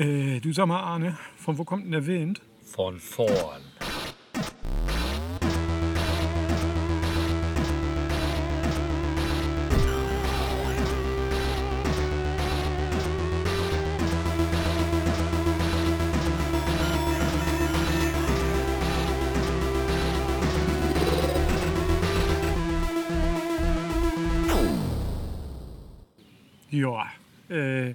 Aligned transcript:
Äh, 0.00 0.40
du 0.40 0.50
sag 0.50 0.64
mal, 0.66 0.80
Arne, 0.80 1.18
von 1.36 1.58
wo 1.58 1.64
kommt 1.64 1.84
denn 1.84 1.92
der 1.92 2.06
Wind? 2.06 2.40
Von 2.64 2.98
vorn. 2.98 3.60
Ja, 26.70 27.06
äh, 27.50 27.94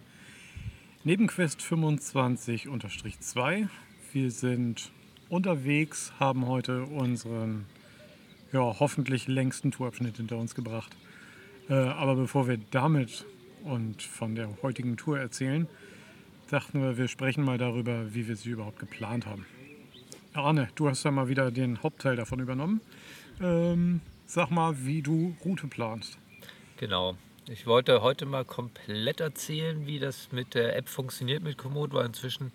Nebenquest 1.06 1.62
25-2. 1.62 3.70
Wir 4.12 4.32
sind 4.32 4.92
unterwegs, 5.30 6.12
haben 6.20 6.48
heute 6.48 6.84
unseren 6.86 7.68
ja, 8.52 8.76
hoffentlich 8.80 9.28
längsten 9.28 9.70
Tourabschnitt 9.70 10.18
hinter 10.18 10.38
uns 10.38 10.56
gebracht. 10.56 10.96
Äh, 11.70 11.76
aber 11.76 12.16
bevor 12.16 12.48
wir 12.48 12.58
damit 12.72 13.24
und 13.64 14.02
von 14.02 14.34
der 14.34 14.50
heutigen 14.64 14.98
Tour 14.98 15.20
erzählen, 15.20 15.68
dachten 16.50 16.82
wir, 16.82 16.98
wir 16.98 17.08
sprechen 17.08 17.44
mal 17.44 17.60
darüber, 17.60 18.16
wie 18.16 18.28
wir 18.28 18.36
sie 18.36 18.50
überhaupt 18.50 18.80
geplant 18.80 19.28
haben. 19.28 19.46
Arne, 20.34 20.70
du 20.74 20.90
hast 20.90 21.04
ja 21.04 21.12
mal 21.12 21.28
wieder 21.28 21.52
den 21.52 21.84
Hauptteil 21.84 22.16
davon 22.16 22.40
übernommen. 22.40 22.82
Ähm, 23.40 24.02
sag 24.26 24.50
mal, 24.50 24.88
wie 24.88 25.04
du 25.04 25.36
Route 25.46 25.68
planst. 25.68 26.18
Genau. 26.78 27.16
Ich 27.48 27.68
wollte 27.68 28.02
heute 28.02 28.26
mal 28.26 28.44
komplett 28.44 29.20
erzählen, 29.20 29.86
wie 29.86 30.00
das 30.00 30.32
mit 30.32 30.56
der 30.56 30.76
App 30.76 30.90
funktioniert 30.90 31.44
mit 31.44 31.60
Komoot, 31.60 31.94
weil 31.94 32.08
inzwischen 32.08 32.52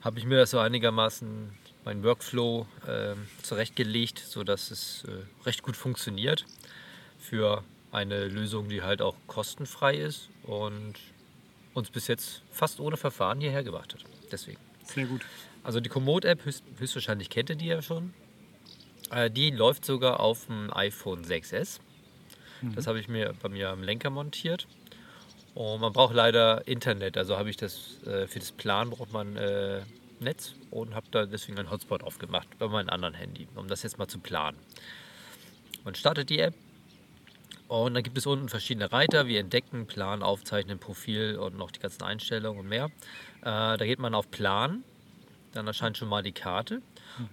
habe 0.00 0.18
ich 0.18 0.24
mir 0.24 0.36
das 0.36 0.50
so 0.50 0.58
einigermaßen 0.58 1.50
meinen 1.84 2.02
Workflow 2.02 2.66
äh, 2.88 3.14
zurechtgelegt, 3.42 4.18
sodass 4.18 4.72
es 4.72 5.04
äh, 5.04 5.44
recht 5.46 5.62
gut 5.62 5.76
funktioniert 5.76 6.44
für 7.20 7.62
eine 7.92 8.26
Lösung, 8.26 8.68
die 8.68 8.82
halt 8.82 9.00
auch 9.00 9.14
kostenfrei 9.28 9.94
ist 9.96 10.28
und 10.42 10.94
uns 11.72 11.88
bis 11.90 12.08
jetzt 12.08 12.42
fast 12.50 12.80
ohne 12.80 12.96
Verfahren 12.96 13.40
hierher 13.40 13.62
gebracht 13.62 13.94
hat. 13.94 14.04
Deswegen. 14.32 14.58
Sehr 14.82 15.06
gut. 15.06 15.24
Also 15.62 15.78
die 15.78 15.88
Komoot-App, 15.88 16.44
höchst, 16.44 16.64
höchstwahrscheinlich 16.78 17.30
kennt 17.30 17.50
ihr 17.50 17.56
die 17.56 17.66
ja 17.66 17.80
schon. 17.80 18.12
Äh, 19.12 19.30
die 19.30 19.50
läuft 19.50 19.84
sogar 19.84 20.18
auf 20.18 20.46
dem 20.46 20.72
iPhone 20.74 21.24
6S. 21.24 21.78
Das 22.74 22.86
habe 22.86 23.00
ich 23.00 23.08
mir 23.08 23.34
bei 23.42 23.48
mir 23.48 23.70
am 23.70 23.82
Lenker 23.82 24.10
montiert. 24.10 24.66
Und 25.54 25.80
man 25.80 25.92
braucht 25.92 26.14
leider 26.14 26.66
Internet, 26.66 27.16
also 27.16 27.38
habe 27.38 27.48
ich 27.48 27.56
das 27.56 28.02
äh, 28.06 28.26
für 28.26 28.40
das 28.40 28.50
Plan 28.50 28.90
braucht 28.90 29.12
man 29.12 29.36
äh, 29.36 29.82
Netz 30.18 30.54
und 30.70 30.94
habe 30.94 31.06
da 31.12 31.26
deswegen 31.26 31.58
einen 31.58 31.70
Hotspot 31.70 32.02
aufgemacht 32.02 32.48
bei 32.58 32.66
meinem 32.66 32.88
anderen 32.88 33.14
Handy, 33.14 33.46
um 33.54 33.68
das 33.68 33.84
jetzt 33.84 33.98
mal 33.98 34.08
zu 34.08 34.18
planen. 34.18 34.58
Man 35.84 35.94
startet 35.94 36.30
die 36.30 36.40
App 36.40 36.54
und 37.68 37.94
dann 37.94 38.02
gibt 38.02 38.18
es 38.18 38.26
unten 38.26 38.48
verschiedene 38.48 38.90
Reiter 38.90 39.28
wie 39.28 39.36
Entdecken, 39.36 39.86
Plan, 39.86 40.22
Aufzeichnen, 40.22 40.78
Profil 40.78 41.36
und 41.38 41.56
noch 41.56 41.70
die 41.70 41.80
ganzen 41.80 42.02
Einstellungen 42.02 42.60
und 42.60 42.68
mehr. 42.68 42.86
Äh, 43.42 43.76
da 43.76 43.76
geht 43.78 44.00
man 44.00 44.14
auf 44.14 44.30
Plan, 44.30 44.82
dann 45.52 45.68
erscheint 45.68 45.96
schon 45.96 46.08
mal 46.08 46.22
die 46.22 46.32
Karte 46.32 46.82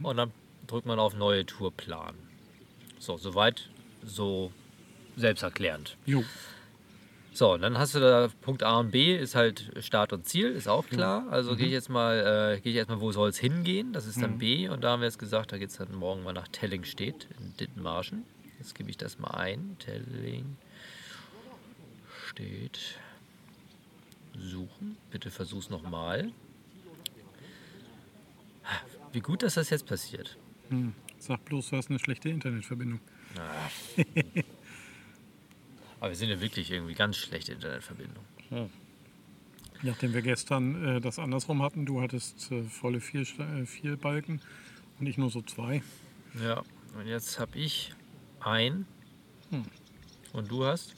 und 0.03 0.17
dann 0.17 0.31
drückt 0.67 0.85
man 0.85 0.99
auf 0.99 1.15
Neue 1.15 1.45
Tour 1.45 1.71
planen. 1.71 2.19
So, 2.99 3.17
soweit 3.17 3.67
so 4.03 4.51
selbsterklärend. 5.15 5.97
Jo. 6.05 6.23
So, 7.33 7.53
und 7.53 7.61
dann 7.61 7.77
hast 7.77 7.95
du 7.95 7.99
da 7.99 8.29
Punkt 8.41 8.61
A 8.61 8.79
und 8.79 8.91
B, 8.91 9.15
ist 9.15 9.35
halt 9.35 9.71
Start 9.79 10.11
und 10.11 10.27
Ziel, 10.27 10.51
ist 10.51 10.67
auch 10.67 10.85
klar. 10.85 11.27
Also 11.31 11.55
gehe 11.55 11.67
ich 11.67 11.71
jetzt 11.71 11.89
mal, 11.89 12.55
äh, 12.57 12.59
gehe 12.59 12.73
ich 12.73 12.77
erstmal, 12.77 12.99
wo 12.99 13.13
soll 13.13 13.29
es 13.29 13.37
hingehen? 13.37 13.93
Das 13.93 14.05
ist 14.05 14.21
dann 14.21 14.37
B. 14.37 14.67
Und 14.67 14.83
da 14.83 14.91
haben 14.91 14.99
wir 14.99 15.07
jetzt 15.07 15.19
gesagt, 15.19 15.53
da 15.53 15.57
geht 15.57 15.69
es 15.69 15.77
dann 15.77 15.95
morgen 15.95 16.23
mal 16.23 16.33
nach 16.33 16.49
Telling 16.49 16.83
steht, 16.83 17.27
in 17.39 17.55
Dittenmarschen. 17.55 18.25
Jetzt 18.59 18.75
gebe 18.75 18.89
ich 18.89 18.97
das 18.97 19.17
mal 19.17 19.31
ein. 19.31 19.77
Telling 19.79 20.57
steht. 22.27 22.97
Suchen. 24.37 24.97
Bitte 25.09 25.31
versuch's 25.31 25.69
nochmal. 25.69 26.31
Wie 29.13 29.21
gut, 29.21 29.43
dass 29.43 29.53
das 29.53 29.69
jetzt 29.69 29.85
passiert. 29.85 30.37
Hm. 30.69 30.93
Sag 31.17 31.45
bloß, 31.45 31.69
du 31.69 31.77
hast 31.77 31.89
eine 31.89 31.99
schlechte 31.99 32.29
Internetverbindung. 32.29 32.99
Aber 36.01 36.09
wir 36.09 36.15
sind 36.15 36.29
ja 36.29 36.41
wirklich 36.41 36.71
irgendwie 36.71 36.95
ganz 36.95 37.15
schlechte 37.15 37.53
Internetverbindung. 37.53 38.23
Nachdem 39.83 40.13
wir 40.13 40.23
gestern 40.23 40.97
äh, 40.97 40.99
das 40.99 41.19
andersrum 41.19 41.61
hatten, 41.61 41.85
du 41.85 42.01
hattest 42.01 42.51
äh, 42.51 42.63
volle 42.63 42.99
vier, 42.99 43.21
äh, 43.21 43.65
vier 43.65 43.97
Balken 43.97 44.41
und 44.99 45.05
ich 45.05 45.17
nur 45.17 45.29
so 45.29 45.41
zwei. 45.43 45.83
Ja, 46.43 46.63
und 46.97 47.07
jetzt 47.07 47.39
habe 47.39 47.57
ich 47.57 47.93
ein. 48.39 48.85
Und 50.33 50.49
du 50.49 50.65
hast? 50.65 50.95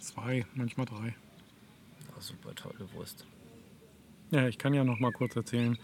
Zwei, 0.00 0.44
manchmal 0.54 0.86
drei. 0.86 1.14
Ah, 2.16 2.20
super 2.20 2.54
tolle 2.54 2.92
Wurst. 2.92 3.26
Ja, 4.30 4.48
ich 4.48 4.58
kann 4.58 4.74
ja 4.74 4.82
noch 4.82 4.98
mal 4.98 5.12
kurz 5.12 5.36
erzählen, 5.36 5.78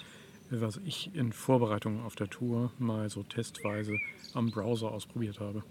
was 0.51 0.81
ich 0.85 1.15
in 1.15 1.33
Vorbereitung 1.33 2.05
auf 2.05 2.17
der 2.17 2.29
Tour 2.29 2.73
mal 2.79 3.11
so 3.11 3.23
testweise 3.23 3.97
am 4.35 4.51
Browser 4.51 4.91
ausprobiert 4.91 5.39
habe. 5.39 5.63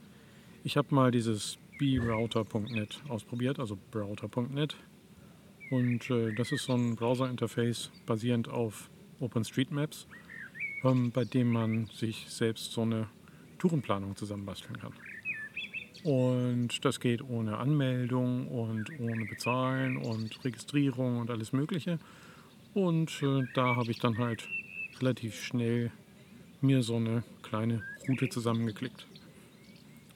Ich 0.64 0.78
habe 0.78 0.96
mal 0.96 1.12
dieses 1.12 1.58
brouter.net 1.80 3.02
ausprobiert, 3.08 3.60
also 3.60 3.78
browser.net. 3.92 4.76
Und 5.72 6.10
äh, 6.10 6.34
das 6.34 6.52
ist 6.52 6.66
so 6.66 6.74
ein 6.74 6.96
Browser-Interface 6.96 7.92
basierend 8.06 8.50
auf 8.50 8.90
OpenStreetMaps, 9.20 10.08
ähm, 10.84 11.12
bei 11.12 11.26
dem 11.26 11.52
man 11.52 11.88
sich 11.88 12.26
selbst 12.28 12.72
so 12.72 12.82
eine 12.82 13.08
Tourenplanung 13.60 14.16
zusammenbasteln 14.16 14.78
kann. 14.80 14.94
Und 16.04 16.86
das 16.86 17.00
geht 17.00 17.22
ohne 17.22 17.58
Anmeldung 17.58 18.48
und 18.48 18.90
ohne 19.00 19.26
Bezahlen 19.26 19.98
und 19.98 20.44
Registrierung 20.44 21.20
und 21.20 21.30
alles 21.30 21.52
Mögliche. 21.54 22.00
Und 22.74 23.22
äh, 23.22 23.44
da 23.54 23.76
habe 23.76 23.92
ich 23.92 24.00
dann 24.00 24.18
halt 24.18 24.48
relativ 25.00 25.44
schnell 25.44 25.92
mir 26.62 26.84
so 26.84 26.96
eine 26.96 27.24
kleine 27.42 27.84
Route 28.08 28.30
zusammengeklickt. 28.30 29.06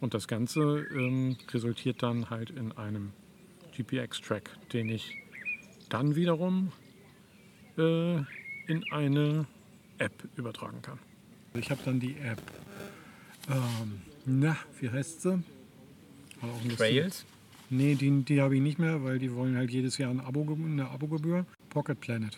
Und 0.03 0.13
das 0.13 0.27
Ganze 0.27 0.85
ähm, 0.93 1.37
resultiert 1.53 2.03
dann 2.03 2.29
halt 2.29 2.49
in 2.49 2.73
einem 2.73 3.13
GPX-Track, 3.71 4.49
den 4.73 4.89
ich 4.89 5.17
dann 5.87 6.17
wiederum 6.17 6.73
äh, 7.77 8.15
in 8.67 8.83
eine 8.91 9.45
App 9.99 10.11
übertragen 10.35 10.81
kann. 10.81 10.99
Ich 11.53 11.71
habe 11.71 11.79
dann 11.85 12.01
die 12.01 12.17
App, 12.17 12.41
ähm, 13.49 14.01
na, 14.25 14.57
wie 14.81 14.89
heißt 14.89 15.21
sie? 15.21 15.41
Trails? 16.75 17.25
Nee, 17.69 17.95
die, 17.95 18.23
die 18.23 18.41
habe 18.41 18.57
ich 18.57 18.61
nicht 18.61 18.79
mehr, 18.79 19.05
weil 19.05 19.19
die 19.19 19.33
wollen 19.33 19.55
halt 19.55 19.71
jedes 19.71 19.97
Jahr 19.97 20.11
ein 20.11 20.19
Abo, 20.19 20.45
eine 20.53 20.89
Abogebühr. 20.89 21.45
Pocket 21.69 21.97
Planet. 21.97 22.37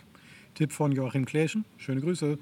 Tipp 0.54 0.72
von 0.72 0.92
Joachim 0.92 1.26
Kläschen. 1.26 1.66
Schöne 1.78 2.02
Grüße. 2.02 2.38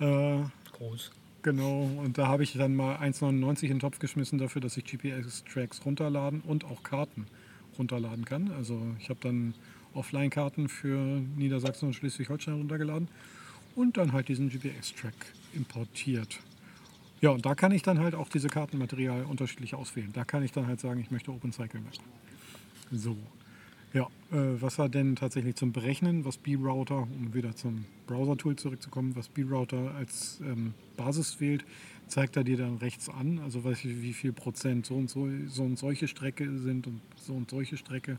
Äh, 0.00 0.38
Groß. 0.72 1.10
Genau, 1.42 1.82
und 1.82 2.18
da 2.18 2.28
habe 2.28 2.42
ich 2.42 2.54
dann 2.54 2.74
mal 2.74 2.96
1,99 2.96 3.62
in 3.62 3.68
den 3.68 3.78
Topf 3.80 3.98
geschmissen 3.98 4.38
dafür, 4.38 4.60
dass 4.60 4.76
ich 4.76 4.84
GPS-Tracks 4.84 5.84
runterladen 5.84 6.40
und 6.40 6.64
auch 6.64 6.82
Karten 6.82 7.26
runterladen 7.78 8.24
kann. 8.24 8.50
Also 8.52 8.80
ich 8.98 9.08
habe 9.10 9.20
dann 9.22 9.54
Offline-Karten 9.94 10.68
für 10.68 11.22
Niedersachsen 11.36 11.88
und 11.88 11.94
Schleswig-Holstein 11.94 12.54
runtergeladen 12.54 13.08
und 13.74 13.96
dann 13.96 14.12
halt 14.12 14.28
diesen 14.28 14.48
GPS-Track 14.48 15.14
importiert. 15.54 16.40
Ja, 17.20 17.30
und 17.30 17.46
da 17.46 17.54
kann 17.54 17.72
ich 17.72 17.82
dann 17.82 18.00
halt 18.00 18.14
auch 18.14 18.28
diese 18.28 18.48
Kartenmaterial 18.48 19.24
unterschiedlich 19.24 19.74
auswählen. 19.74 20.10
Da 20.12 20.24
kann 20.24 20.42
ich 20.42 20.52
dann 20.52 20.66
halt 20.66 20.80
sagen, 20.80 21.00
ich 21.00 21.10
möchte 21.10 21.30
OpenCycle 21.30 21.80
Map. 21.80 21.92
So. 22.90 23.16
Ja, 23.92 24.04
äh, 24.30 24.60
was 24.60 24.78
war 24.78 24.88
denn 24.88 25.16
tatsächlich 25.16 25.56
zum 25.56 25.72
Berechnen, 25.72 26.24
was 26.24 26.38
B-Router, 26.38 27.02
um 27.02 27.34
wieder 27.34 27.54
zum 27.54 27.84
Browser-Tool 28.06 28.56
zurückzukommen, 28.56 29.14
was 29.16 29.28
B-Router 29.28 29.94
als 29.94 30.40
ähm, 30.42 30.72
Basis 30.96 31.40
wählt, 31.40 31.64
zeigt 32.08 32.36
er 32.36 32.44
dir 32.44 32.56
dann 32.56 32.76
rechts 32.78 33.08
an, 33.08 33.38
also 33.40 33.64
weiß 33.64 33.84
ich, 33.84 34.02
wie 34.02 34.14
viel 34.14 34.32
Prozent 34.32 34.86
so 34.86 34.94
und 34.94 35.10
so, 35.10 35.28
so 35.46 35.62
und 35.64 35.78
solche 35.78 36.08
Strecke 36.08 36.58
sind 36.58 36.86
und 36.86 37.00
so 37.16 37.34
und 37.34 37.50
solche 37.50 37.76
Strecke. 37.76 38.18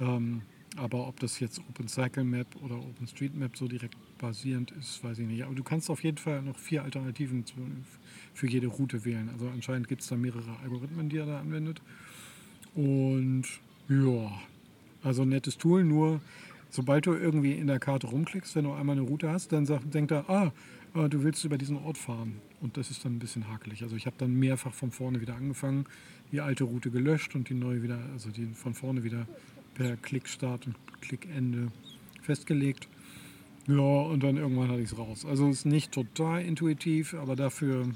Ähm, 0.00 0.42
aber 0.76 1.08
ob 1.08 1.18
das 1.18 1.40
jetzt 1.40 1.60
OpenCycle-Map 1.68 2.46
oder 2.62 2.76
OpenStreetMap 2.76 3.56
so 3.56 3.66
direkt 3.66 3.96
basierend 4.18 4.70
ist, 4.72 5.02
weiß 5.02 5.18
ich 5.18 5.26
nicht. 5.26 5.42
Aber 5.42 5.54
du 5.54 5.64
kannst 5.64 5.90
auf 5.90 6.04
jeden 6.04 6.18
Fall 6.18 6.42
noch 6.42 6.56
vier 6.58 6.84
Alternativen 6.84 7.44
für 8.34 8.46
jede 8.46 8.68
Route 8.68 9.04
wählen. 9.04 9.28
Also 9.30 9.48
anscheinend 9.48 9.88
gibt 9.88 10.02
es 10.02 10.08
da 10.08 10.16
mehrere 10.16 10.56
Algorithmen, 10.62 11.08
die 11.08 11.16
er 11.16 11.26
da 11.26 11.40
anwendet. 11.40 11.82
Und 12.74 13.44
ja, 13.88 14.30
also 15.02 15.22
ein 15.22 15.28
nettes 15.28 15.58
Tool, 15.58 15.84
nur 15.84 16.20
sobald 16.70 17.06
du 17.06 17.14
irgendwie 17.14 17.52
in 17.52 17.66
der 17.66 17.78
Karte 17.78 18.06
rumklickst, 18.06 18.54
wenn 18.56 18.64
du 18.64 18.72
einmal 18.72 18.96
eine 18.96 19.06
Route 19.06 19.30
hast, 19.30 19.52
dann 19.52 19.66
sagt, 19.66 19.92
denkt 19.94 20.10
er, 20.12 20.28
ah, 20.28 20.52
äh, 20.94 21.08
du 21.08 21.22
willst 21.22 21.44
über 21.44 21.58
diesen 21.58 21.76
Ort 21.76 21.98
fahren. 21.98 22.40
Und 22.60 22.76
das 22.76 22.90
ist 22.90 23.04
dann 23.04 23.16
ein 23.16 23.18
bisschen 23.18 23.48
hakelig. 23.48 23.82
Also 23.82 23.96
ich 23.96 24.06
habe 24.06 24.16
dann 24.18 24.34
mehrfach 24.34 24.72
von 24.72 24.90
vorne 24.90 25.20
wieder 25.20 25.34
angefangen, 25.34 25.86
die 26.32 26.40
alte 26.40 26.64
Route 26.64 26.90
gelöscht 26.90 27.34
und 27.34 27.48
die 27.48 27.54
neue 27.54 27.82
wieder, 27.82 27.98
also 28.12 28.30
die 28.30 28.46
von 28.46 28.74
vorne 28.74 29.02
wieder 29.02 29.26
per 29.74 29.96
Klickstart 29.96 30.66
und 30.66 30.76
Klickende 31.00 31.68
festgelegt. 32.22 32.88
Ja, 33.66 33.74
und 33.76 34.22
dann 34.22 34.36
irgendwann 34.36 34.68
hatte 34.68 34.80
ich 34.80 34.92
es 34.92 34.98
raus. 34.98 35.24
Also 35.24 35.48
ist 35.48 35.64
nicht 35.64 35.92
total 35.92 36.42
intuitiv, 36.42 37.14
aber 37.14 37.36
dafür 37.36 37.88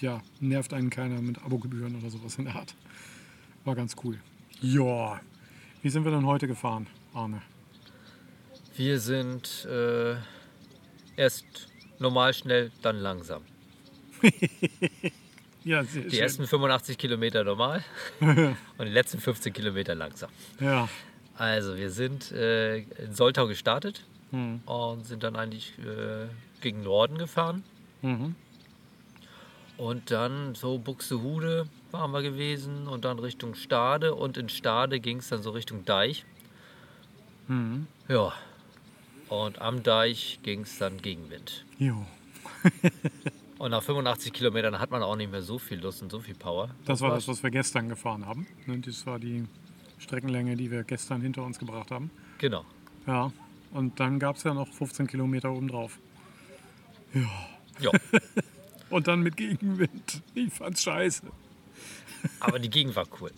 ja, 0.00 0.22
nervt 0.40 0.74
einen 0.74 0.90
keiner 0.90 1.20
mit 1.20 1.42
Abogebühren 1.42 1.96
oder 1.96 2.10
sowas 2.10 2.36
in 2.36 2.44
der 2.44 2.56
Art. 2.56 2.74
War 3.64 3.74
ganz 3.74 3.96
cool. 4.04 4.18
Ja. 4.60 5.20
Wie 5.84 5.90
sind 5.90 6.04
wir 6.04 6.10
denn 6.12 6.24
heute 6.24 6.46
gefahren, 6.48 6.86
Arne? 7.12 7.42
Wir 8.74 8.98
sind 8.98 9.66
äh, 9.70 10.14
erst 11.14 11.44
normal 11.98 12.32
schnell, 12.32 12.72
dann 12.82 12.96
langsam. 12.96 13.42
Ja, 15.66 15.82
Die 15.82 15.88
schön. 15.88 16.10
ersten 16.12 16.46
85 16.46 16.98
Kilometer 16.98 17.42
normal 17.42 17.82
und 18.20 18.56
die 18.80 18.84
letzten 18.92 19.18
15 19.18 19.50
Kilometer 19.54 19.94
langsam. 19.94 20.28
Ja. 20.60 20.90
Also 21.36 21.76
wir 21.78 21.90
sind 21.90 22.30
äh, 22.32 22.80
in 22.80 23.12
Soltau 23.14 23.46
gestartet 23.46 24.04
Hm. 24.30 24.60
und 24.66 25.06
sind 25.06 25.22
dann 25.22 25.36
eigentlich 25.36 25.72
äh, 25.78 26.26
gegen 26.60 26.82
Norden 26.82 27.16
gefahren. 27.16 27.62
Mhm. 28.02 28.34
Und 29.78 30.10
dann 30.10 30.54
so 30.54 30.76
Buxtehude 30.76 31.66
waren 31.94 32.10
wir 32.10 32.22
gewesen 32.22 32.88
und 32.88 33.04
dann 33.04 33.20
Richtung 33.20 33.54
Stade 33.54 34.14
und 34.16 34.36
in 34.36 34.48
Stade 34.48 34.98
ging 34.98 35.18
es 35.18 35.28
dann 35.28 35.42
so 35.42 35.50
Richtung 35.50 35.84
Deich. 35.84 36.26
Mhm. 37.46 37.86
Ja. 38.08 38.32
Und 39.28 39.60
am 39.60 39.82
Deich 39.84 40.40
ging 40.42 40.62
es 40.62 40.76
dann 40.78 41.00
Gegenwind. 41.00 41.64
Jo. 41.78 42.04
Und 43.58 43.70
nach 43.70 43.82
85 43.82 44.32
Kilometern 44.32 44.80
hat 44.80 44.90
man 44.90 45.02
auch 45.02 45.14
nicht 45.16 45.30
mehr 45.30 45.40
so 45.40 45.58
viel 45.58 45.78
Lust 45.80 46.02
und 46.02 46.10
so 46.10 46.18
viel 46.18 46.34
Power. 46.34 46.70
Das 46.84 47.00
war 47.00 47.14
das, 47.14 47.28
was 47.28 47.42
wir 47.42 47.50
gestern 47.50 47.88
gefahren 47.88 48.26
haben. 48.26 48.46
Ne, 48.66 48.80
Das 48.80 49.06
war 49.06 49.18
die 49.18 49.44
Streckenlänge, 49.98 50.56
die 50.56 50.70
wir 50.70 50.82
gestern 50.82 51.22
hinter 51.22 51.44
uns 51.44 51.58
gebracht 51.58 51.90
haben. 51.92 52.10
Genau. 52.38 52.64
Ja. 53.06 53.32
Und 53.70 54.00
dann 54.00 54.18
gab 54.18 54.36
es 54.36 54.42
ja 54.42 54.52
noch 54.52 54.68
15 54.68 55.06
Kilometer 55.06 55.52
obendrauf. 55.52 55.98
Ja. 57.78 57.92
Und 58.90 59.06
dann 59.08 59.20
mit 59.20 59.36
Gegenwind. 59.36 60.22
Ich 60.34 60.52
fand's 60.52 60.82
scheiße. 60.82 61.22
Aber 62.40 62.58
die 62.58 62.70
Gegend 62.70 62.96
war 62.96 63.06
cool. 63.20 63.30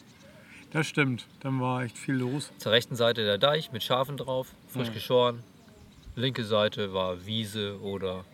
Das 0.73 0.87
stimmt. 0.87 1.27
Dann 1.41 1.61
war 1.61 1.83
echt 1.85 1.97
viel 1.97 2.15
los. 2.17 2.53
Zur 2.59 2.73
rechten 2.73 2.97
Seite 2.97 3.25
der 3.25 3.39
Deich 3.39 3.73
mit 3.73 3.83
Schafen 3.83 4.17
drauf, 4.17 4.49
frisch 4.69 4.93
geschoren. 4.93 5.43
Linke 6.17 6.45
Seite 6.45 6.93
war 6.93 7.27
Wiese 7.27 7.81
oder 7.81 8.25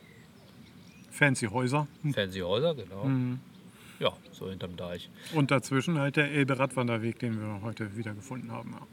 Fancy 1.10 1.46
Häuser. 1.46 1.87
fancy 2.14 2.40
Häuser, 2.40 2.75
genau. 2.75 3.08
Ja, 3.99 4.12
so 4.32 4.49
hinterm 4.49 4.76
Deich. 4.76 5.10
Und 5.34 5.50
dazwischen 5.50 5.99
halt 5.99 6.16
der 6.16 6.31
Elbe-Radwanderweg, 6.31 7.19
den 7.19 7.40
wir 7.40 7.62
heute 7.62 7.96
wieder 7.96 8.14
gefunden 8.14 8.50
haben. 8.50 8.72
Ja. 8.72 8.87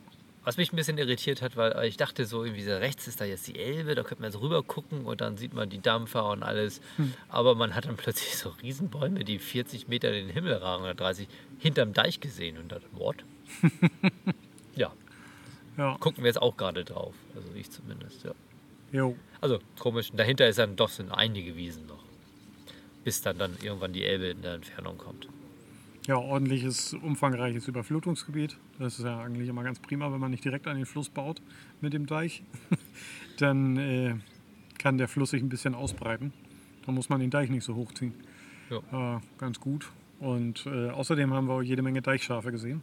Was 0.49 0.57
mich 0.57 0.73
ein 0.73 0.77
bisschen 0.77 0.97
irritiert 0.97 1.43
hat, 1.43 1.57
weil 1.57 1.85
ich 1.85 1.95
dachte 1.95 2.25
so, 2.25 2.43
irgendwie 2.43 2.63
so 2.63 2.71
rechts 2.71 3.07
ist 3.07 3.21
da 3.21 3.25
jetzt 3.25 3.45
die 3.47 3.59
Elbe, 3.59 3.93
da 3.93 4.01
könnte 4.01 4.23
man 4.23 4.31
so 4.31 4.39
rüber 4.39 4.63
gucken 4.63 5.05
und 5.05 5.21
dann 5.21 5.37
sieht 5.37 5.53
man 5.53 5.69
die 5.69 5.79
Dampfer 5.79 6.27
und 6.31 6.41
alles. 6.41 6.81
Aber 7.27 7.53
man 7.53 7.75
hat 7.75 7.85
dann 7.85 7.97
plötzlich 7.97 8.35
so 8.35 8.49
Riesenbäume, 8.63 9.23
die 9.23 9.37
40 9.37 9.87
Meter 9.89 10.11
in 10.11 10.25
den 10.25 10.33
Himmel 10.33 10.53
ragen 10.55 10.81
oder 10.85 10.95
30, 10.95 11.27
hinterm 11.59 11.93
Deich 11.93 12.19
gesehen 12.19 12.57
und 12.57 12.71
dachte, 12.71 12.87
what? 12.93 13.17
ja, 14.75 14.91
Ja. 15.77 15.97
gucken 15.99 16.23
wir 16.23 16.29
jetzt 16.29 16.41
auch 16.41 16.57
gerade 16.57 16.83
drauf. 16.83 17.13
Also 17.35 17.47
ich 17.53 17.69
zumindest, 17.69 18.23
ja. 18.23 18.31
Jo. 18.91 19.15
Also 19.41 19.59
komisch. 19.77 20.09
Und 20.09 20.17
dahinter 20.17 20.47
ist 20.47 20.57
dann 20.57 20.75
doch 20.75 20.89
sind 20.89 21.11
einige 21.11 21.55
Wiesen 21.57 21.85
noch. 21.85 22.03
Bis 23.03 23.21
dann, 23.21 23.37
dann 23.37 23.55
irgendwann 23.61 23.93
die 23.93 24.03
Elbe 24.03 24.29
in 24.29 24.41
der 24.41 24.55
Entfernung 24.55 24.97
kommt. 24.97 25.27
Ja, 26.09 26.17
ordentliches, 26.17 26.95
umfangreiches 26.95 27.67
Überflutungsgebiet. 27.67 28.57
Das 28.79 28.97
ist 28.97 29.05
ja 29.05 29.19
eigentlich 29.21 29.47
immer 29.47 29.61
ganz 29.61 29.77
prima, 29.79 30.11
wenn 30.11 30.19
man 30.19 30.31
nicht 30.31 30.43
direkt 30.43 30.65
an 30.65 30.75
den 30.75 30.87
Fluss 30.87 31.07
baut 31.07 31.39
mit 31.81 31.93
dem 31.93 32.07
Deich. 32.07 32.41
Dann 33.37 33.77
äh, 33.77 34.15
kann 34.79 34.97
der 34.97 35.07
Fluss 35.07 35.29
sich 35.29 35.43
ein 35.43 35.49
bisschen 35.49 35.75
ausbreiten. 35.75 36.33
Da 36.83 36.91
muss 36.91 37.09
man 37.09 37.19
den 37.19 37.29
Deich 37.29 37.51
nicht 37.51 37.63
so 37.63 37.75
hochziehen. 37.75 38.15
Äh, 38.71 39.17
ganz 39.37 39.59
gut. 39.59 39.91
Und 40.19 40.65
äh, 40.65 40.89
außerdem 40.89 41.31
haben 41.31 41.45
wir 41.45 41.53
auch 41.53 41.61
jede 41.61 41.83
Menge 41.83 42.01
Deichschafe 42.01 42.51
gesehen. 42.51 42.81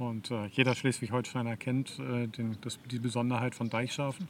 Und 0.00 0.32
äh, 0.32 0.46
jeder 0.46 0.74
Schleswig-Holsteiner 0.74 1.56
kennt 1.56 2.00
äh, 2.00 2.26
den, 2.26 2.58
das, 2.62 2.80
die 2.90 2.98
Besonderheit 2.98 3.54
von 3.54 3.70
Deichschafen. 3.70 4.26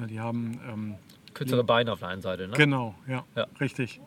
Äh, 0.00 0.06
die 0.06 0.20
haben 0.20 0.60
ähm, 0.72 0.94
Kürzere 1.34 1.64
Beine 1.64 1.92
auf 1.92 1.98
der 1.98 2.08
einen 2.10 2.22
Seite, 2.22 2.46
ne? 2.46 2.54
Genau, 2.56 2.94
ja, 3.08 3.24
Ja. 3.34 3.48
richtig. 3.58 4.00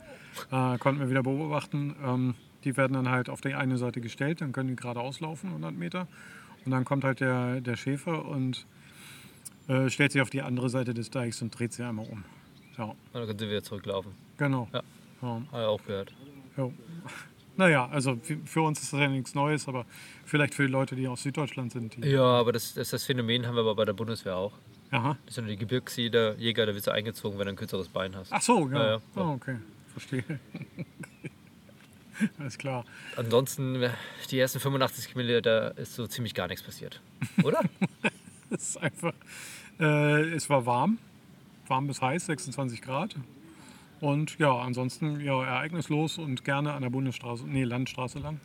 Konnten 0.50 1.00
wir 1.00 1.10
wieder 1.10 1.24
beobachten. 1.24 1.96
Ähm, 2.02 2.36
die 2.66 2.76
werden 2.76 2.94
dann 2.94 3.10
halt 3.10 3.30
auf 3.30 3.42
die 3.42 3.54
eine 3.54 3.78
Seite 3.78 4.02
gestellt, 4.02 4.42
dann 4.42 4.52
können 4.52 4.70
die 4.70 4.76
geradeaus 4.76 5.20
laufen, 5.22 5.48
100 5.48 5.74
Meter. 5.74 6.08
Und 6.66 6.72
dann 6.72 6.84
kommt 6.84 7.04
halt 7.04 7.20
der, 7.20 7.62
der 7.62 7.76
Schäfer 7.78 8.26
und 8.26 8.66
äh, 9.68 9.90
stellt 9.90 10.12
sich 10.12 10.22
auf 10.22 10.30
die 10.32 10.42
andere 10.42 10.70
Seite 10.70 10.94
des 10.94 11.10
Deichs 11.12 11.42
und 11.42 11.58
dreht 11.58 11.74
sie 11.74 11.84
einmal 11.84 12.08
um. 12.08 12.24
Ja, 12.78 12.86
Und 12.86 12.96
dann 13.14 13.26
können 13.28 13.40
sie 13.40 13.48
wieder 13.48 13.64
zurücklaufen. 13.64 14.12
genau. 14.38 14.68
Ja. 14.74 14.82
Ja, 15.22 15.28
Habe 15.30 15.62
ich 15.62 15.68
auch 15.68 15.84
gehört. 15.86 16.14
ja. 16.58 16.70
Naja, 17.58 17.88
also 17.88 18.20
für, 18.44 18.62
uns 18.62 18.82
ist 18.82 18.92
das 18.92 19.00
ja 19.00 19.08
nichts 19.08 19.34
Neues, 19.34 19.70
aber 19.70 19.86
vielleicht 20.26 20.54
für 20.54 20.64
die 20.66 20.72
Leute, 20.72 20.98
die 20.98 21.08
aus 21.08 21.24
Süddeutschland 21.24 21.72
sind. 21.72 21.96
Ja, 22.04 22.22
aber 22.22 22.52
das, 22.52 22.74
das, 22.74 22.90
das 22.90 23.06
Phänomen 23.06 23.48
haben 23.48 23.56
wir 23.56 23.62
aber 23.62 23.76
bei 23.76 23.86
der 23.86 23.94
Bundeswehr 23.94 24.36
auch. 24.36 24.52
Aha. 24.92 25.18
Das 25.26 25.36
sind 25.36 25.48
die 25.48 25.56
Gebirgsjäger, 25.56 26.36
Jäger, 26.38 26.66
da 26.66 26.76
wirst 26.76 26.88
du 26.88 26.92
eingezogen, 26.92 27.40
wenn 27.40 27.46
du 27.46 27.54
ein 27.54 27.56
kürzeres 27.56 27.88
Bein 27.88 28.14
hast. 28.14 28.34
Ach 28.34 28.42
so, 28.42 28.68
ja. 28.70 28.76
Ja, 28.78 28.90
ja. 28.96 29.02
Ah, 29.16 29.32
okay, 29.32 29.56
verstehe. 29.94 30.24
Alles 32.40 32.58
klar. 32.58 32.86
Ansonsten, 33.16 33.90
die 34.32 34.40
ersten 34.40 34.60
85 34.60 35.14
Kilometer 35.14 35.78
ist 35.78 35.96
so 35.96 36.08
ziemlich 36.08 36.34
gar 36.34 36.48
nichts 36.48 36.64
passiert. 36.64 37.02
Oder? 37.44 37.62
Es 38.52 38.70
ist 38.70 38.78
einfach, 38.78 39.14
äh, 39.80 40.22
es 40.36 40.52
war 40.52 40.68
warm, 40.68 41.00
warm 41.68 41.88
bis 41.88 42.00
heiß, 42.00 42.28
26 42.28 42.80
Grad. 42.80 43.16
Und 44.00 44.38
ja, 44.38 44.56
ansonsten 44.56 45.20
ja, 45.20 45.44
ereignislos 45.44 46.20
und 46.20 46.44
gerne 46.46 46.74
an 46.74 46.84
der 46.84 46.92
Bundesstraße, 46.92 47.48
nee, 47.48 47.64
Landstraße 47.64 48.20
lang. 48.20 48.40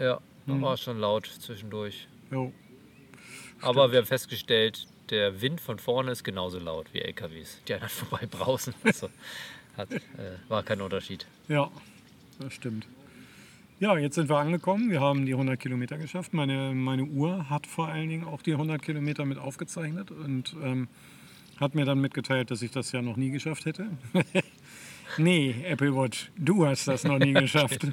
ja, 0.00 0.18
war 0.46 0.78
schon 0.78 0.98
laut 0.98 1.26
zwischendurch. 1.26 2.08
Jo. 2.30 2.50
Aber 3.60 3.92
wir 3.92 3.98
haben 3.98 4.06
festgestellt, 4.06 4.86
der 5.10 5.42
Wind 5.42 5.60
von 5.60 5.78
vorne 5.78 6.12
ist 6.12 6.24
genauso 6.24 6.58
laut 6.58 6.86
wie 6.94 7.00
LKWs, 7.00 7.60
die 7.68 7.74
einfach 7.74 7.90
vorbei 8.06 8.26
brausen. 8.26 8.74
Also, 8.84 9.10
hat, 9.76 9.92
äh, 9.92 10.00
war 10.48 10.62
kein 10.62 10.80
Unterschied. 10.80 11.26
Ja, 11.48 11.70
das 12.40 12.54
stimmt. 12.54 12.86
Ja, 13.82 13.98
jetzt 13.98 14.14
sind 14.14 14.28
wir 14.28 14.36
angekommen. 14.36 14.92
Wir 14.92 15.00
haben 15.00 15.26
die 15.26 15.32
100 15.32 15.58
Kilometer 15.58 15.98
geschafft. 15.98 16.34
Meine, 16.34 16.72
meine 16.72 17.02
Uhr 17.02 17.50
hat 17.50 17.66
vor 17.66 17.88
allen 17.88 18.08
Dingen 18.08 18.24
auch 18.24 18.40
die 18.40 18.52
100 18.52 18.80
Kilometer 18.80 19.24
mit 19.24 19.38
aufgezeichnet 19.38 20.12
und 20.12 20.54
ähm, 20.62 20.86
hat 21.58 21.74
mir 21.74 21.84
dann 21.84 22.00
mitgeteilt, 22.00 22.52
dass 22.52 22.62
ich 22.62 22.70
das 22.70 22.92
ja 22.92 23.02
noch 23.02 23.16
nie 23.16 23.30
geschafft 23.30 23.66
hätte. 23.66 23.88
nee, 25.18 25.56
Apple 25.64 25.92
Watch, 25.96 26.30
du 26.36 26.64
hast 26.64 26.86
das 26.86 27.02
noch 27.02 27.18
nie 27.18 27.32
geschafft. 27.40 27.82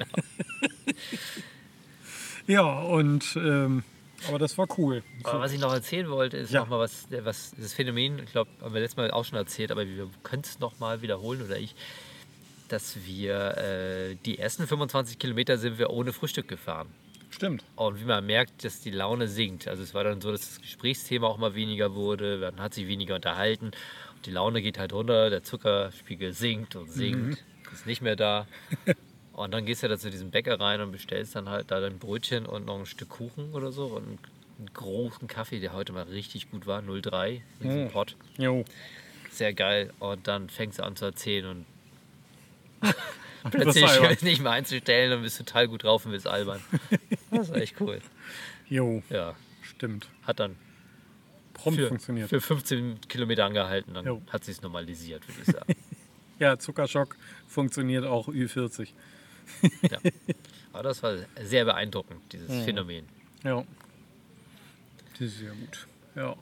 ja, 2.46 2.62
und 2.62 3.36
ähm, 3.42 3.82
aber 4.28 4.38
das 4.38 4.56
war 4.58 4.68
cool. 4.78 5.02
Aber 5.24 5.40
was 5.40 5.52
ich 5.52 5.58
noch 5.58 5.74
erzählen 5.74 6.08
wollte, 6.08 6.36
ist 6.36 6.52
Ja. 6.52 6.60
noch 6.60 6.68
mal 6.68 6.78
was, 6.78 7.08
was 7.24 7.52
das 7.58 7.72
Phänomen, 7.72 8.20
ich 8.20 8.30
glaube, 8.30 8.48
haben 8.60 8.74
wir 8.74 8.80
letztes 8.80 8.96
Mal 8.96 9.10
auch 9.10 9.24
schon 9.24 9.38
erzählt, 9.38 9.72
aber 9.72 9.84
wir 9.84 10.08
können 10.22 10.42
es 10.44 10.60
noch 10.60 10.78
mal 10.78 11.02
wiederholen 11.02 11.42
oder 11.42 11.58
ich, 11.58 11.74
dass 12.72 13.04
wir 13.06 13.56
äh, 13.56 14.16
die 14.24 14.38
ersten 14.38 14.66
25 14.66 15.18
Kilometer 15.18 15.58
sind 15.58 15.78
wir 15.78 15.90
ohne 15.90 16.12
Frühstück 16.12 16.48
gefahren. 16.48 16.88
Stimmt. 17.30 17.64
Und 17.76 18.00
wie 18.00 18.04
man 18.04 18.26
merkt, 18.26 18.64
dass 18.64 18.80
die 18.80 18.90
Laune 18.90 19.28
sinkt. 19.28 19.68
Also 19.68 19.82
es 19.82 19.94
war 19.94 20.02
dann 20.04 20.20
so, 20.20 20.32
dass 20.32 20.40
das 20.40 20.60
Gesprächsthema 20.60 21.26
auch 21.28 21.38
mal 21.38 21.54
weniger 21.54 21.94
wurde, 21.94 22.38
man 22.38 22.60
hat 22.60 22.74
sich 22.74 22.88
weniger 22.88 23.14
unterhalten. 23.14 23.66
Und 23.66 24.26
die 24.26 24.30
Laune 24.32 24.62
geht 24.62 24.78
halt 24.78 24.92
runter, 24.92 25.30
der 25.30 25.42
Zuckerspiegel 25.44 26.32
sinkt 26.32 26.74
und 26.76 26.90
sinkt, 26.90 27.44
ist 27.72 27.86
nicht 27.86 28.02
mehr 28.02 28.16
da. 28.16 28.46
Und 29.32 29.52
dann 29.54 29.64
gehst 29.64 29.82
du 29.82 29.88
da 29.88 29.96
zu 29.96 30.10
diesem 30.10 30.30
Bäcker 30.30 30.60
rein 30.60 30.82
und 30.82 30.92
bestellst 30.92 31.34
dann 31.34 31.48
halt 31.48 31.70
da 31.70 31.80
dein 31.80 31.98
Brötchen 31.98 32.44
und 32.44 32.66
noch 32.66 32.78
ein 32.78 32.84
Stück 32.84 33.08
Kuchen 33.10 33.52
oder 33.54 33.72
so 33.72 33.86
und 33.86 34.04
einen 34.58 34.70
großen 34.74 35.28
Kaffee, 35.28 35.60
der 35.60 35.72
heute 35.72 35.94
mal 35.94 36.02
richtig 36.02 36.50
gut 36.50 36.66
war, 36.66 36.82
03, 36.82 37.42
in 37.60 37.68
diesem 37.68 37.86
Oh. 37.86 37.88
Pott. 37.90 38.16
Jo. 38.36 38.64
Sehr 39.30 39.54
geil. 39.54 39.94
Und 39.98 40.28
dann 40.28 40.50
fängst 40.50 40.78
du 40.80 40.82
an 40.82 40.94
zu 40.96 41.06
erzählen 41.06 41.46
und 41.46 41.64
plötzlich 43.50 43.84
ja- 43.84 44.10
nicht 44.22 44.42
mehr 44.42 44.52
einzustellen 44.52 45.12
und 45.16 45.22
bist 45.22 45.38
total 45.38 45.68
gut 45.68 45.84
drauf 45.84 46.04
und 46.06 46.12
bist 46.12 46.26
albern. 46.26 46.60
Das 47.30 47.48
ist 47.48 47.54
echt 47.56 47.80
cool. 47.80 48.00
Jo, 48.68 49.02
Ja, 49.10 49.34
stimmt. 49.62 50.08
hat 50.24 50.40
dann 50.40 50.56
Prompt 51.54 51.78
für, 51.80 51.88
funktioniert. 51.88 52.28
für 52.30 52.40
15 52.40 53.00
Kilometer 53.08 53.44
angehalten, 53.44 53.92
dann 53.94 54.06
Jo. 54.06 54.22
hat 54.30 54.44
sich 54.44 54.60
normalisiert, 54.62 55.26
würde 55.28 55.40
ich 55.46 55.54
sagen. 55.54 55.74
Ja, 56.38 56.58
Zuckerschock 56.58 57.16
funktioniert 57.46 58.06
auch 58.06 58.26
Ü40. 58.28 58.88
ja. 59.90 59.98
Aber 60.72 60.82
das 60.84 61.02
war 61.02 61.16
sehr 61.42 61.66
beeindruckend, 61.66 62.22
dieses 62.32 62.64
Phänomen. 62.64 63.04
Ja. 63.44 63.62
Das 65.12 65.20
ist 65.20 65.42
ja 65.42 65.50
gut. 65.50 65.86
Ja. 66.14 66.34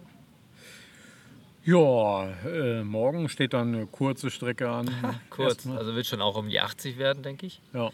Ja, 1.69 2.31
äh, 2.47 2.83
morgen 2.83 3.29
steht 3.29 3.53
dann 3.53 3.75
eine 3.75 3.87
kurze 3.87 4.31
Strecke 4.31 4.71
an. 4.71 4.89
Kurz, 5.31 5.67
also 5.67 5.95
wird 5.95 6.07
schon 6.07 6.23
auch 6.23 6.35
um 6.37 6.49
die 6.49 6.61
80 6.61 6.97
werden, 6.97 7.23
denke 7.23 7.45
ich. 7.45 7.61
Ja. 7.75 7.91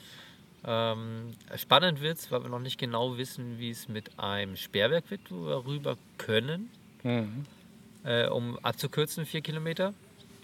Ähm, 0.64 1.32
spannend 1.56 2.00
wird 2.00 2.18
es, 2.18 2.30
weil 2.30 2.44
wir 2.44 2.50
noch 2.50 2.60
nicht 2.60 2.78
genau 2.78 3.16
wissen, 3.18 3.58
wie 3.58 3.70
es 3.70 3.88
mit 3.88 4.16
einem 4.16 4.54
Sperrwerk 4.56 5.10
wird, 5.10 5.22
wo 5.28 5.46
wir 5.46 5.66
rüber 5.66 5.96
können, 6.18 6.70
Mhm. 7.02 7.46
äh, 8.04 8.28
um 8.28 8.58
abzukürzen, 8.60 9.26
vier 9.26 9.40
Kilometer. 9.40 9.92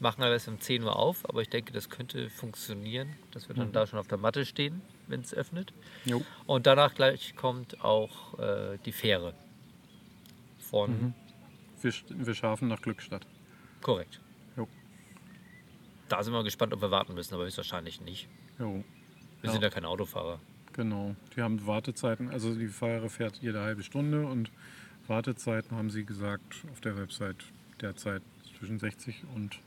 machen 0.01 0.23
alles 0.25 0.49
um 0.49 0.59
10 0.59 0.83
Uhr 0.83 0.97
auf, 0.97 1.29
aber 1.29 1.43
ich 1.43 1.51
denke, 1.51 1.73
das 1.75 1.91
könnte 1.91 2.31
funktionieren, 2.31 3.11
dass 3.33 3.49
wir 3.49 3.55
dann 3.55 3.69
Mhm. 3.69 3.73
da 3.73 3.87
schon 3.87 3.99
auf 3.99 4.09
der 4.09 4.17
Matte 4.17 4.47
stehen, 4.47 4.81
wenn 5.09 5.21
es 5.21 5.35
öffnet. 5.35 5.75
Jo. 6.07 6.23
Und 6.47 6.67
danach 6.67 6.95
gleich 6.95 7.37
kommt 7.37 7.85
auch 7.85 8.39
äh, 8.39 8.79
die 8.87 8.93
Fähre. 8.93 9.35
Von, 10.59 10.91
Mhm. 10.91 11.15
Fisch, 11.81 12.05
Fischhafen 12.23 12.69
nach 12.69 12.81
Glückstadt. 12.83 13.27
korrekt. 13.83 14.21
Jo. 14.57 14.69
Da 16.09 16.23
sind 16.23 16.33
wir 16.35 16.43
gespannt, 16.45 16.73
ob 16.75 16.83
wir 16.83 16.91
warten 16.91 17.15
müssen, 17.15 17.35
aber 17.35 17.45
höchstwahrscheinlich 17.45 18.01
nicht. 18.01 18.29
Jo. 18.59 18.85
Wir 19.41 19.47
Ja. 19.49 19.53
sind 19.53 19.63
ja 19.63 19.71
kein 19.71 19.85
Autofahrer. 19.85 20.39
Genau. 20.75 21.17
Die 21.35 21.41
haben 21.43 21.67
Wartezeiten, 21.67 22.29
also 22.31 22.55
die 22.55 22.69
Fähre 22.69 23.09
fährt 23.09 23.37
jede 23.39 23.61
halbe 23.61 23.83
Stunde 23.83 24.27
und 24.27 24.51
Wartezeiten 25.07 25.77
haben 25.77 25.91
sie 25.91 26.05
gesagt 26.05 26.65
auf 26.71 26.81
der 26.81 26.97
Website 26.99 27.37
derzeit 27.81 28.23
zwischen 28.59 28.79
60 28.79 29.25
und 29.35 29.59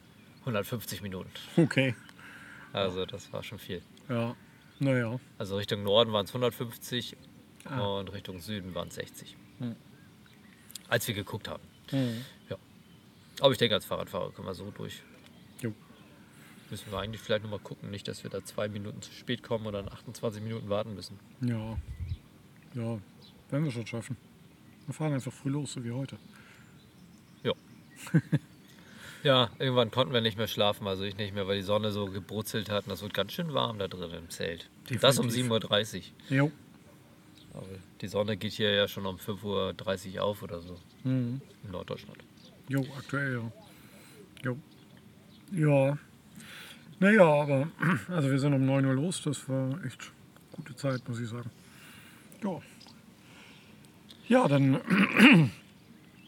150 0.41 1.01
Minuten. 1.01 1.29
okay. 1.58 1.96
Also 2.72 3.05
das 3.05 3.32
war 3.34 3.43
schon 3.43 3.60
viel. 3.60 3.82
Ja. 4.10 4.36
Naja. 4.79 5.20
Also 5.38 5.58
Richtung 5.58 5.84
Norden 5.84 6.12
waren 6.13 6.25
es 6.25 6.32
150 6.34 7.15
Ah. 7.65 7.79
und 7.79 8.12
Richtung 8.13 8.39
Süden 8.39 8.74
waren 8.75 8.89
es 8.89 8.96
60. 8.96 9.38
Hm. 9.60 9.75
Als 10.89 11.08
wir 11.08 11.15
geguckt 11.15 11.48
haben. 11.48 11.63
Mhm. 11.93 12.25
Ja. 12.50 12.57
Aber 13.39 13.51
ich 13.51 13.57
denke, 13.57 13.75
als 13.75 13.85
Fahrradfahrer 13.85 14.31
können 14.31 14.47
wir 14.47 14.53
so 14.53 14.69
durch. 14.71 15.01
Jo. 15.62 15.73
Müssen 16.69 16.91
wir 16.91 17.00
eigentlich 17.00 17.21
vielleicht 17.21 17.43
nochmal 17.43 17.59
gucken, 17.59 17.91
nicht, 17.91 18.07
dass 18.07 18.23
wir 18.23 18.29
da 18.29 18.43
zwei 18.43 18.67
Minuten 18.67 19.01
zu 19.01 19.12
spät 19.12 19.43
kommen 19.43 19.65
oder 19.65 19.81
dann 19.83 19.93
28 19.93 20.41
Minuten 20.41 20.69
warten 20.69 20.95
müssen. 20.95 21.19
Ja. 21.41 21.77
Ja. 22.73 23.00
Werden 23.50 23.65
wir 23.65 23.71
schon 23.71 23.88
schaffen. 23.88 24.17
Wir 24.85 24.93
fahren 24.93 25.13
einfach 25.13 25.31
früh 25.31 25.50
los, 25.50 25.73
so 25.73 25.83
wie 25.83 25.91
heute. 25.91 26.17
Ja. 27.43 27.53
ja, 29.23 29.50
irgendwann 29.59 29.91
konnten 29.91 30.13
wir 30.13 30.21
nicht 30.21 30.38
mehr 30.38 30.47
schlafen, 30.47 30.88
also 30.88 31.03
ich 31.03 31.15
nicht 31.15 31.33
mehr, 31.33 31.47
weil 31.47 31.57
die 31.57 31.63
Sonne 31.63 31.91
so 31.91 32.07
gebrutzelt 32.07 32.69
hat 32.69 32.85
und 32.85 32.89
das 32.89 33.01
wird 33.01 33.13
ganz 33.13 33.31
schön 33.33 33.53
warm 33.53 33.77
da 33.77 33.88
drin 33.88 34.12
im 34.12 34.29
Zelt. 34.29 34.69
Das 35.01 35.19
um 35.19 35.27
Definitiv. 35.27 35.67
7.30 35.67 35.97
Uhr. 35.97 36.38
Jo. 36.38 36.51
Aber 37.53 37.67
die 38.01 38.07
Sonne 38.07 38.36
geht 38.38 38.53
hier 38.53 38.72
ja 38.74 38.88
schon 38.88 39.05
um 39.05 39.17
5.30 39.17 40.15
Uhr 40.15 40.24
auf 40.24 40.41
oder 40.43 40.60
so 40.62 40.79
Mhm. 41.03 41.41
in 41.63 41.72
Norddeutschland. 41.72 42.17
Jo, 42.67 42.86
aktuell, 42.98 43.33
ja. 43.36 43.51
Jo. 44.43 44.57
Ja. 45.51 45.98
Naja, 47.00 47.25
aber 47.25 47.67
also 48.07 48.31
wir 48.31 48.39
sind 48.39 48.53
um 48.53 48.65
9 48.65 48.86
Uhr 48.86 48.93
los. 48.93 49.22
Das 49.24 49.48
war 49.50 49.83
echt 49.86 50.12
gute 50.53 50.75
Zeit, 50.75 51.07
muss 51.07 51.19
ich 51.19 51.29
sagen. 51.29 51.50
Ja. 52.43 52.62
Ja, 54.27 54.48
dann. 54.48 54.79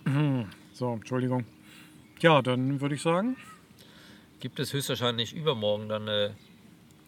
so, 0.73 0.93
Entschuldigung. 0.93 1.45
Ja, 2.19 2.41
dann 2.41 2.81
würde 2.81 2.95
ich 2.95 3.01
sagen, 3.01 3.35
Gibt 4.41 4.59
es 4.59 4.73
höchstwahrscheinlich 4.73 5.33
übermorgen 5.33 5.89
dann 5.89 6.07
äh, 6.07 6.29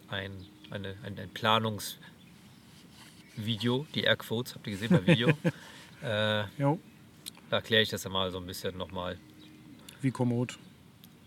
ein, 0.08 0.32
eine, 0.70 0.96
ein, 1.04 1.18
ein 1.18 1.32
Planungsvideo, 3.42 3.86
die 3.94 4.02
Airquotes, 4.04 4.54
habt 4.54 4.66
ihr 4.66 4.72
gesehen 4.72 4.90
beim 4.90 5.06
Video? 5.06 5.28
äh, 6.02 6.44
jo, 6.58 6.78
da 7.50 7.56
erkläre 7.56 7.82
ich 7.82 7.88
das 7.88 8.04
ja 8.04 8.10
mal 8.10 8.30
so 8.30 8.38
ein 8.38 8.46
bisschen 8.46 8.76
nochmal, 8.76 9.18
wie 10.02 10.10
kommod. 10.10 10.58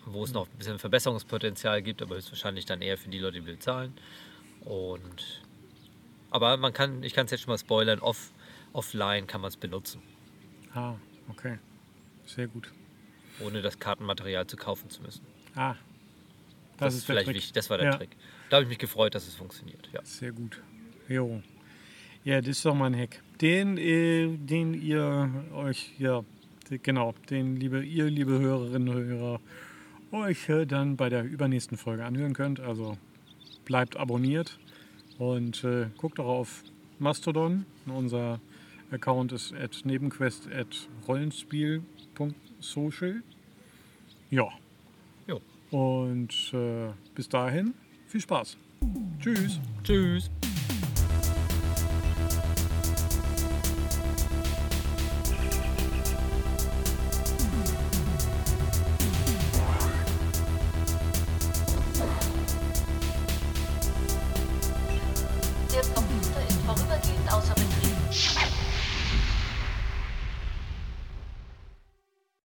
wo 0.06 0.24
es 0.24 0.34
noch 0.34 0.48
ein 0.48 0.58
bisschen 0.58 0.80
Verbesserungspotenzial 0.80 1.82
gibt, 1.82 2.02
aber 2.02 2.16
höchstwahrscheinlich 2.16 2.66
dann 2.66 2.82
eher 2.82 2.98
für 2.98 3.10
die 3.10 3.20
Leute, 3.20 3.40
die 3.42 3.52
bezahlen. 3.52 3.94
Und 4.62 5.42
aber 6.30 6.58
man 6.58 6.74
kann, 6.74 7.04
ich 7.04 7.14
kann 7.14 7.26
es 7.26 7.32
jetzt 7.32 7.42
schon 7.42 7.52
mal 7.52 7.58
spoilern, 7.58 8.00
off, 8.00 8.32
offline 8.74 9.28
kann 9.28 9.42
man 9.42 9.50
es 9.50 9.58
benutzen, 9.58 10.02
Ah, 10.74 10.96
okay. 11.30 11.58
Sehr 12.26 12.48
gut. 12.48 12.72
ohne 13.42 13.62
das 13.62 13.80
Kartenmaterial 13.80 14.48
zu 14.48 14.56
kaufen 14.56 14.90
zu 14.90 15.02
müssen. 15.02 15.26
Ah, 15.56 15.76
Das, 16.78 16.88
das, 16.88 16.96
ist 16.96 17.06
vielleicht 17.06 17.28
wichtig, 17.28 17.52
das 17.52 17.70
war 17.70 17.78
der 17.78 17.88
Ja. 17.92 17.98
Trick. 17.98 18.12
Da 18.50 18.58
habe 18.58 18.64
ich 18.64 18.70
mich 18.70 18.78
gefreut, 18.80 19.14
dass 19.16 19.28
es 19.28 19.36
funktioniert. 19.36 19.90
Ja. 19.92 20.00
Sehr 20.06 20.32
gut. 20.32 20.62
Jo. 21.10 21.42
Ja, 22.24 22.40
das 22.40 22.50
ist 22.50 22.66
doch 22.66 22.76
mal 22.76 22.86
ein 22.86 22.96
Hack. 22.96 23.20
Den, 23.42 23.78
äh, 23.78 24.28
den 24.38 24.76
ihr 24.76 25.28
euch, 25.56 25.92
ja, 25.98 26.24
genau, 26.84 27.16
den 27.32 27.56
liebe 27.56 27.84
ihr, 27.84 28.06
liebe 28.06 28.38
Hörerinnen 28.38 28.90
und 28.90 29.04
Hörer, 29.04 29.40
euch 30.12 30.48
äh, 30.50 30.68
dann 30.68 30.98
bei 30.98 31.10
der 31.10 31.24
übernächsten 31.24 31.80
Folge 31.80 32.06
anhören 32.06 32.34
könnt. 32.34 32.60
Also 32.60 32.96
bleibt 33.66 33.98
abonniert 33.98 34.60
und 35.18 35.64
äh, 35.64 35.88
guckt 35.98 36.20
auch 36.20 36.28
auf 36.28 36.64
Mastodon. 37.00 37.66
Unser 37.88 38.40
Account 38.92 39.32
ist 39.32 39.52
at 39.54 39.82
nebenquest 39.84 40.48
at 40.52 40.88
rollenspiel.social. 41.08 43.24
Ja. 44.30 44.48
Jo. 45.26 45.42
Und 45.72 46.54
äh, 46.54 46.90
bis 47.16 47.30
dahin 47.30 47.74
viel 48.08 48.22
Spaß. 48.22 48.58
Tschüss. 49.20 49.60
Tschüss. 49.84 50.30